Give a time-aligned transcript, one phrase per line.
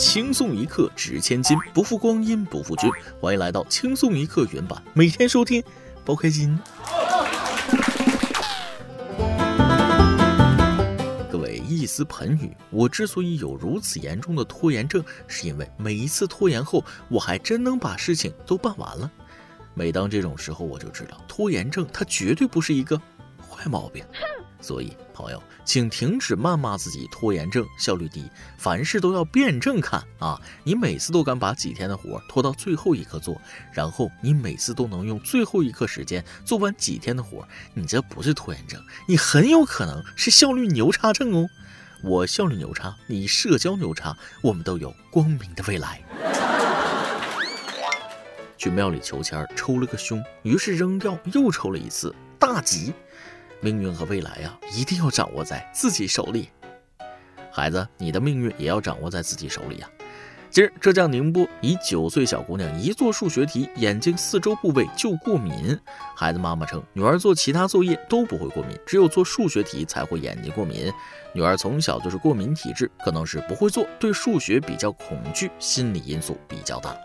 [0.00, 2.90] 轻松一刻值千金，不负光阴不负君。
[3.20, 5.62] 欢迎来到轻松一刻原版，每天收听，
[6.06, 6.58] 包开心。
[11.30, 19.10] 各位一丝盆语，我之所以有如此严重的拖延症，是因为每一次拖延后，我还真能把事情都办完了。
[19.74, 22.96] 每当这种时候，我就知道拖延症它绝对不是一个
[23.50, 24.02] 坏毛病。
[24.14, 28.28] 哼所以，朋友，请停止谩骂自己拖延症、效率低，
[28.58, 30.38] 凡事都要辩证看啊！
[30.64, 33.40] 你每次都敢把几天的活拖到最后一刻做，
[33.72, 38.78] 然后你每次都能用最后一刻时间做完几天的活，你这不是拖延症，
[39.08, 41.48] 你很有可能是效率牛叉症哦！
[42.02, 46.02] 我效率牛叉，你社交牛叉，我们都有光明的未来。
[48.56, 52.92] 去庙里求签，抽了个凶，于是扔掉，又抽了一次，大吉。
[53.60, 56.48] 命运和未来呀，一定要掌握在自己手里。
[57.52, 59.88] 孩子，你的命运也要掌握在自己手里呀。
[60.50, 65.78] 今儿浙江宁波一九岁小姑娘一做数学题，眼睛四周部位就过敏。
[66.16, 70.92] 孩子妈妈称，女儿做其他作业都不会过敏，只有做数学题才会眼睛过敏。
[71.32, 76.96] 女儿从小就是过敏体质，可能是不会做，对数学比较恐惧，心理因素比较大。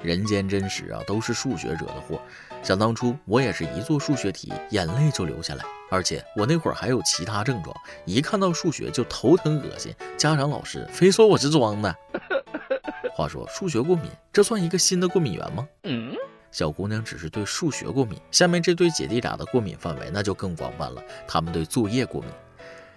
[0.00, 2.18] 人间真实啊，都是数学惹的祸。
[2.62, 5.64] 想当初我也是一做数学题，眼泪就流下来。
[5.90, 11.94] 而且我那会儿还有其他症状，一看到数学就头疼恶心，家长老师非说我是装的。
[13.14, 15.66] 话说数学过敏，这算一个新的过敏源吗？
[15.84, 16.14] 嗯，
[16.52, 22.30] 小姑娘只是对数学过敏，下面这对姐弟俩的过敏范围那就更广泛了，他们对作业过敏。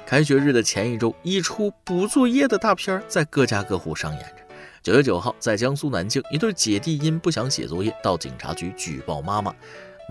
[0.06, 4.36] 开学日的前一周，一出补作业的大片在各家各户上演着。
[4.84, 9.56] 九月九号，在江苏南京，一对姐弟因不想写作业，到警察局举报妈妈。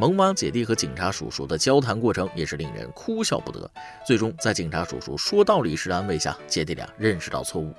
[0.00, 3.70] 萌娃姐弟和警察叔叔的交谈过程也是令人哭笑不得。
[4.06, 7.74] 最终，在警察叔叔说道理式的安慰下，姐弟俩认识到错误。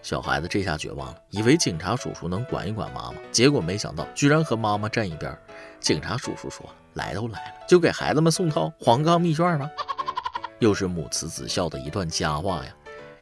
[0.00, 5.36] 小孩子这下绝望了，以为警察叔叔能管一管妈妈，结果没想到居然和妈妈站一边。
[5.80, 6.64] 警察叔叔说
[6.96, 9.70] ：“来都来了，就给孩子们送套黄冈密卷吧。”
[10.60, 12.74] 又是母慈子孝的一段佳话呀。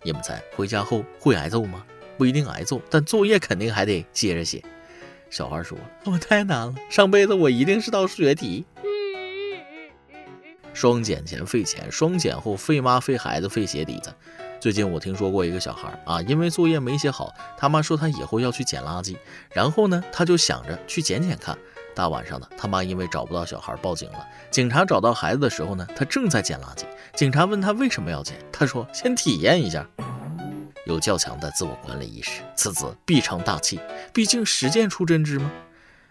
[0.04, 1.84] 你们猜，回家后会挨揍吗？
[2.16, 4.64] 不一定挨揍，但作业肯定还得接着写。
[5.30, 8.64] 小孩说：“我太难了，上辈子我一定是道数学题。
[10.72, 14.14] 双减前费钱，双减后费妈费孩子费鞋底子。
[14.58, 19.16] 最近我听说过一个小孩啊，因为作业没写好，他妈说他以后要去捡垃圾，
[19.52, 21.56] 然后呢，他就想着去捡捡看。
[21.94, 24.26] 大晚上的，他妈因为找不到小孩报警了。
[24.50, 26.84] 警察找到孩子的时候呢，他正在捡垃圾。
[27.14, 29.86] 警察问他为什么要捡，他说先体验一下。”
[30.88, 33.78] 有较强的自我管理意识，此子必成大器。
[34.12, 35.52] 毕竟实践出真知吗？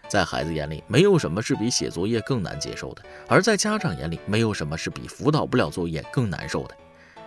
[0.08, 6.74] 在孩子眼里，没有什么是比写作业更难接受的；而在家长眼里，没有什么是比辅导不了作业更难受的。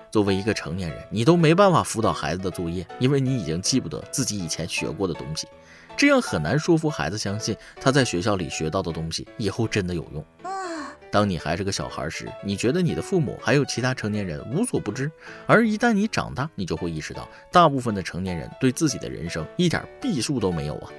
[0.10, 5.46] 作为一个成年人，你都没办法辅导孩子的作业，因为你已经记不得自己以前学过的东西，
[5.98, 10.26] 这样很难说服孩子相信他在学校里学到的东西以后真的有用。
[11.12, 15.08] 当你还是个小孩时，你觉得你的父母还有其他成年人无所不知；
[15.46, 20.90] 而一旦你长大，你就会意识到，大部分的成年人对自己的人生一点避数都没有啊。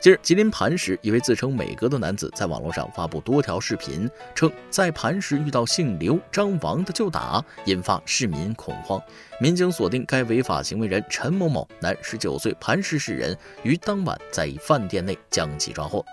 [0.00, 9.00] 近日，吉林磐石一位自称美哥的男子在网络上发布多条视频，称在磐石遇到姓刘、张王的就打，引发市民恐慌。
[9.40, 16.04] 民警锁定该违法行为人陈某某，男，十九岁，磐石市人，于当晚在一饭店内将其抓获。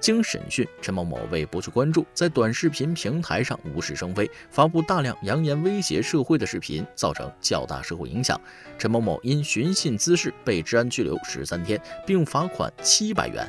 [0.00, 8.40] 经审讯，陈某某为博取关注，在短视频平台上无事生非，发布大量扬言威胁社会的视频，造成较大社会影响。
[8.78, 13.46] 陈某某因寻衅滋事被治安拘留十三天，并罚款七百元。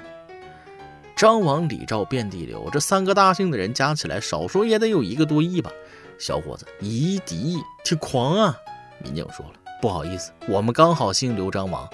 [1.16, 5.72] 张王李赵遍地流，这三个大姓的人加起来，少说也得有一个多亿吧？
[6.17, 8.57] 小伙子，一敌意，挺狂啊！
[9.03, 11.90] 民警说了，不好意思，我们刚好姓刘张王。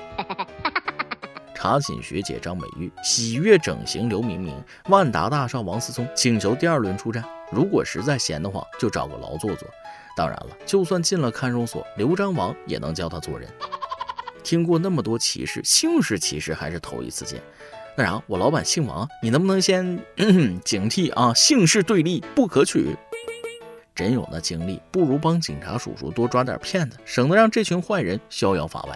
[1.57, 4.55] 查寝学姐张美玉，喜悦整形刘明明，
[4.89, 7.25] 万达大少王思聪请求第二轮出战。
[7.51, 9.67] 如果实在闲得慌，就找个劳作做。
[10.15, 13.49] 当然了，就算进了看守所，刘张王也能教他做人。
[14.43, 17.41] 听过那么多歧视，姓氏歧视还是头一次见。
[17.95, 19.99] 那啥，我老板姓王，你能不能先
[20.63, 21.33] 警惕啊？
[21.33, 22.95] 姓氏对立不可取。
[23.95, 28.95] 真有那精力，不如帮警察叔叔多抓点骗子，省得让这群坏人逍遥法外。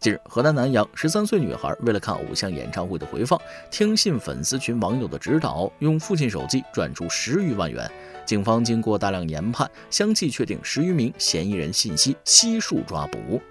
[0.00, 7.90] 近日，河南南阳十三岁女孩为了看偶像演唱会的回放，听信粉丝群网友的指导，用父亲手机转出十余万元。
[8.24, 13.42] 警方经过大量研判，相继确定十余名嫌疑人信息，悉数抓捕。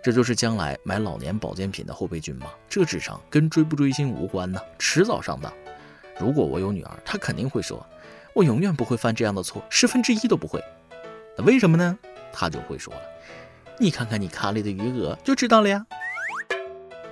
[0.00, 2.46] 这就是将来买老年保健品的后备军吗？
[2.68, 5.52] 这智商跟追不追星无关呢，迟早上当。
[6.20, 7.84] 如果我有女儿，她肯定会说
[8.34, 10.62] ：“我永远不会犯这样的错，十分之一都不会。”
[11.36, 11.98] 那为什么呢？
[12.32, 13.00] 她就会说了。
[13.82, 15.86] 你看看你卡里的余额就知道了呀。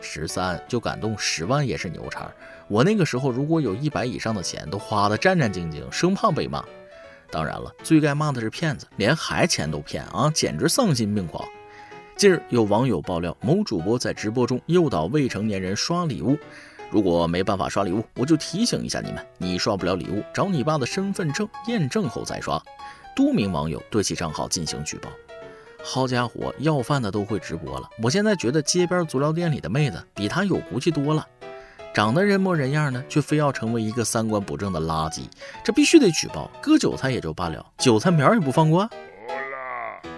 [0.02, 2.30] 十三，就敢动十万也是牛叉。
[2.68, 6.62] 我那个时候如果有一百以上的钱，都花的战战兢兢，生怕被骂。
[7.30, 11.42] 当然了，最该骂的是骗子，连孩钱都骗啊，简直丧心病狂。
[12.16, 16.36] 近日有网友爆料，某主播在直播中诱导未成年人刷礼物，
[16.90, 22.62] 如果没办法刷礼物，我就提醒一下你们，你刷不了礼物，找你爸的身份证验证后再刷。
[23.16, 25.08] 多名网友对其账号进行举报。
[25.82, 31.26] 好家伙，要饭的都会直播了，我现在觉得街边足疗店里的妹子比他有骨气多了。
[31.94, 35.22] 长得人模人样的，却非要成为一个三观不正的垃圾，
[35.64, 36.50] 这必须得举报。
[36.60, 38.88] 割韭菜也就罢了，韭菜苗也不放过。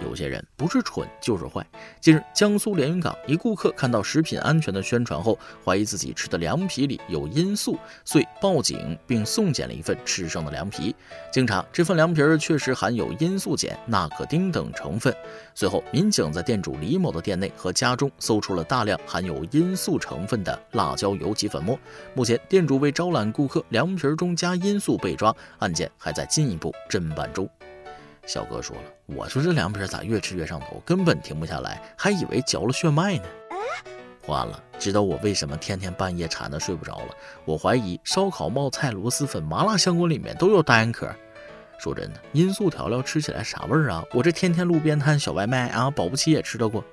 [0.03, 1.65] 有些人不是蠢就是坏。
[2.01, 10.95] 近日，江苏连云港一顾客看到食品安全的宣传后，怀疑自己吃的凉皮里有罂粟，遂报警并送检了一份吃剩的凉皮。
[11.33, 15.15] 经查，这份凉皮儿确实含有罂粟碱、纳可丁等成分。
[15.55, 21.79] 随后，民警在店主李某的店内和家中搜出了大量含有罂粟成分的辣椒油及粉末。
[22.15, 27.49] 目前，店主为招揽顾客，凉皮中加罂粟被抓，案件还在进一步侦办中。
[28.31, 33.25] 小哥说了，我说这凉皮咋越吃越上头，根本停不下来，还以为嚼了血脉呢。
[34.29, 37.09] 完了，知道我为什么天天半夜馋的睡不着了。
[37.45, 41.13] 我怀疑烧烤、冒菜、螺蛳粉、麻辣香锅里面都有单壳。
[41.81, 44.05] 说真的，罂粟调料吃起来啥味儿啊？
[44.13, 46.85] 我这天天路边摊小外卖啊，保不齐也吃到过。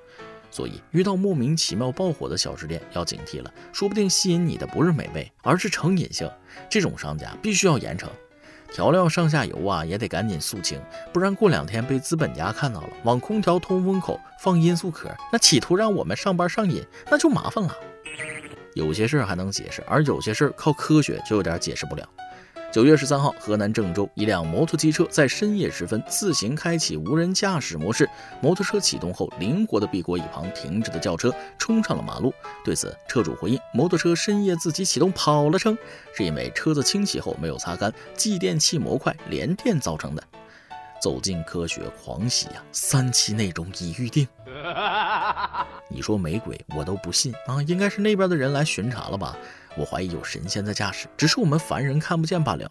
[0.50, 6.28] 所以遇到莫名其妙爆火的小吃店要警惕了，说不定吸引你的不是美味，而是成瘾性。
[6.68, 8.08] 这种商家必须要严惩。
[8.72, 10.80] 调料上下游啊，也得赶紧肃清，
[11.12, 17.74] 不然过两天被资本家看到了，往空调通风口放罂粟壳，那企图让我们上班上瘾，那就麻烦了。
[18.74, 22.06] 有些事儿还能解释，而有些事儿靠科学就有点解释不了。
[22.70, 28.08] 九月十三号，河南郑州一辆摩托机车在深夜时分自行开启无人驾驶模式，
[28.42, 32.30] 摩托车启动后灵活地避过一旁停着的轿车，冲上了马路。
[32.62, 35.76] 对此，车主回应：摩托车深夜自己启动跑了，称
[36.14, 40.22] 是因为车子清洗后没有擦干，继电器模块连电造成的。
[41.00, 42.62] 走进科学，狂喜呀！
[42.72, 44.26] 三期内容已预定。
[45.88, 47.62] 你说没鬼，我都不信啊！
[47.66, 49.36] 应该是那边的人来巡查了吧？
[49.76, 52.68] 我怀疑有神仙在驾驶，只是我们凡人看不见罢了。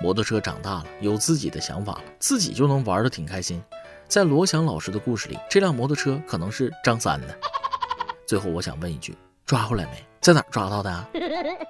[0.00, 3.62] 摩托车长大了，有自己的想法了，自己就能玩得挺开心。
[4.08, 7.38] 在罗翔老师的故事里，这辆摩托车可能是张三的。
[8.26, 9.16] 最后，我想问一句：
[9.46, 10.04] 抓回来没？
[10.20, 11.06] 在哪儿抓到的？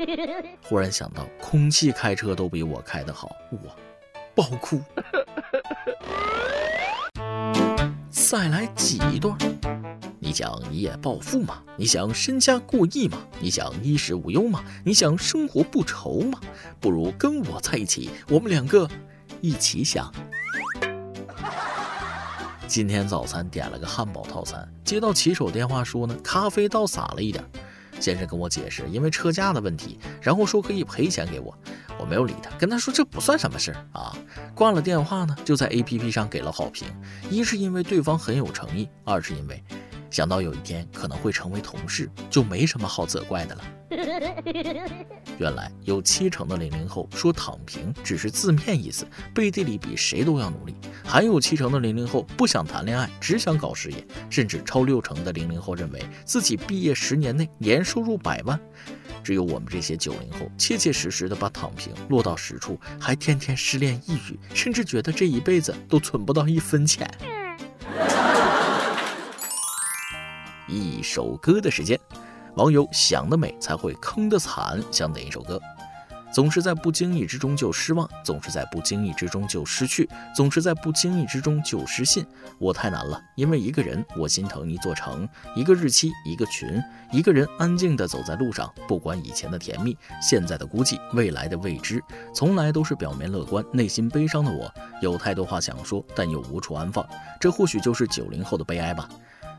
[0.65, 3.77] 忽然想到，空气开车都比我开得好，我
[4.35, 4.81] 爆哭。
[8.33, 9.37] 再来挤一段。
[10.19, 11.63] 你想一夜暴富吗？
[11.77, 13.19] 你想身家过亿吗？
[13.39, 14.65] 你想衣食无忧吗？
[14.87, 16.41] 你想生活不愁吗？
[16.81, 18.89] 不如跟我在一起，我们两个
[19.43, 20.11] 一起想。
[22.67, 27.45] 今天早餐点了个汉堡套餐，接到骑手电话说呢，咖啡倒洒了一点。
[28.03, 31.57] 先生跟我解释，因为车架的问题，然后说可以赔钱给我。
[31.99, 34.13] 我没有理他，跟他说这不算什么事儿啊。
[34.57, 36.89] 挂了电话呢，就在 APP 上给了好评。
[37.31, 39.63] 一是因为对方很有诚意，二是因为
[40.13, 43.65] 想到有一天可能会成为同事，就没什么好责怪的了。
[45.39, 50.75] 原来有七成的零零后说躺平只是字面意思，背地里比谁都要努力。
[51.03, 58.61] 还有七成的零零后不想谈恋爱，只想搞事业，甚至超六成的零零后认为自己毕业十年内年收入百万。
[59.25, 67.11] 只有我们这些九零后，切切实实的把躺平落到实处，还天天失恋抑郁，甚至觉得这一辈子都存不到一分钱。
[70.73, 72.01] 一首歌的时间，
[72.55, 75.61] 网友想得美才会坑得惨，想哪一首歌。
[76.33, 82.25] 总是在不经意之中就失望，总是在不经意之中就失去，总是在不经意之中就失信。
[82.59, 92.03] 我太难了，因为一个人，我心疼一座城，一个日期，一个群，一个人安静地走在路上，不管以前的甜蜜，现在的孤寂，未来的未知，
[92.35, 97.07] 从来都是表面乐观，内心悲伤的我，有太多话想说，但又无处安放。
[97.39, 99.07] 这或许就是九零后的悲哀吧。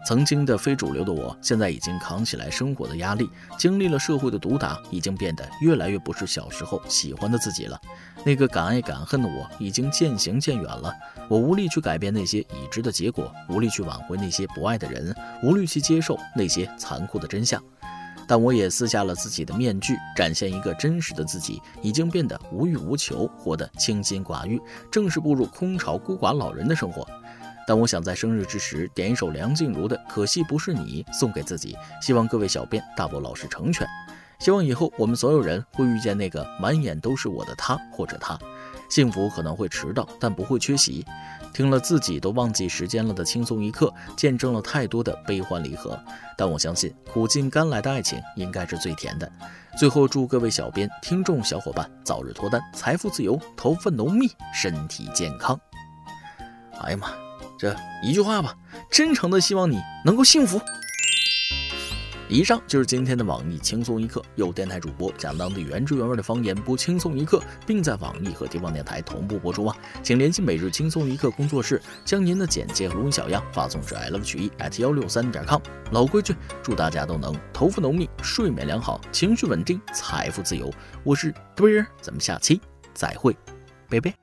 [0.05, 7.79] 曾经的非主流的我，现在已经扛起来生活的压力，经历了社会的毒打，已经变得越来越不是小时候喜欢的自己了。
[8.25, 10.93] 那个敢爱敢恨的我，已经渐行渐远了。
[11.29, 17.63] 我无力去改变那些已知的结果，无力去挽回那些不爱的人，无力去接受那些残酷的真相。
[18.25, 27.05] 但我也撕下了自己的面具，展现一个真实的自己，已经变得无欲无求，活得清心寡欲，正式步入空巢孤寡老人的生活。
[27.67, 33.87] 但我想在生日之时点一首梁静茹的《可惜不是你》送给自己，希望各位小编大伯老师成全。
[34.39, 38.37] 希望以后我们所有人会遇见那个满眼都是我的他或者她。
[38.89, 41.05] 幸福可能会迟到，但不会缺席。
[41.53, 45.97] 听了自己都忘记时间了的轻松一刻，见证了太多的悲欢离合。
[46.37, 49.31] 但我相信，苦尽甘来的爱情应该是最甜的。
[49.77, 55.59] 最后，祝各位小编、听众小伙伴早日脱单，财富自由，头发浓密，身体健康。
[56.81, 57.07] 哎呀妈，
[57.63, 58.53] 这一句话吧，
[58.91, 60.59] 真诚的希望你能够幸福。
[62.27, 69.77] 以上就是今天的网易轻松一刻，有电台主播讲当地原汁原味的方言播轻松一刻，并在网易和地方电台同步播出啊！
[70.01, 75.61] 请联系每日轻松一刻工作室，将您的简介和录音小样发送至 i love 曲艺 at 幺六三点 com。
[75.91, 80.69] 老规矩，祝大家都能头发浓密，睡眠良好，情绪稳定，财富自由。
[81.05, 82.59] 我是墩儿，咱们下期
[82.93, 83.33] 再会，
[83.89, 84.22] 拜拜。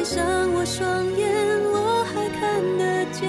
[0.00, 1.28] 闭上我双眼，
[1.74, 3.28] 我还看得见。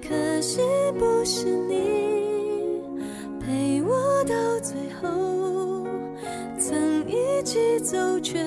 [0.00, 0.60] 可惜
[0.96, 1.74] 不是你
[3.40, 5.88] 陪我到最后，
[6.56, 8.38] 曾一起走，却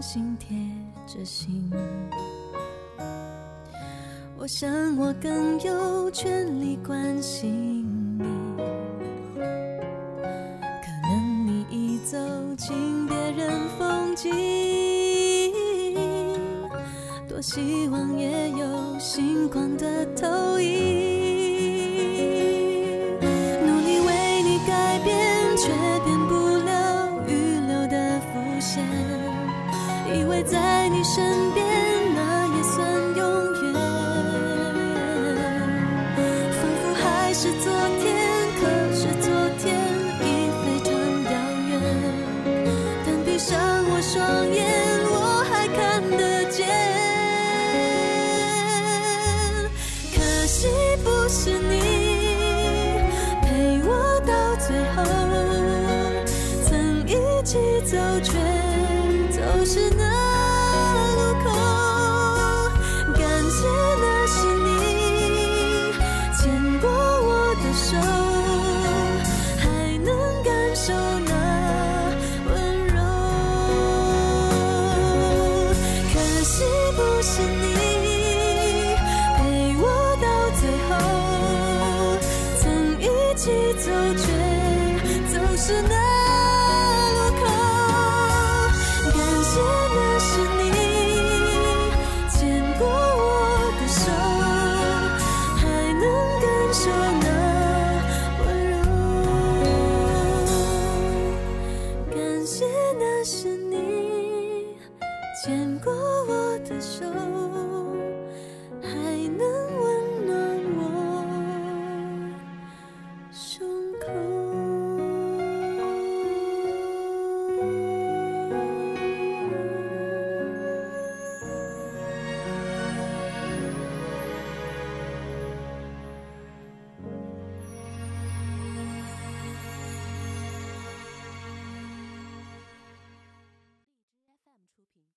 [0.00, 0.56] 心贴
[1.06, 1.70] 着心。
[4.36, 7.87] 我想，我更有权利关心。
[85.68, 85.97] 却走失那。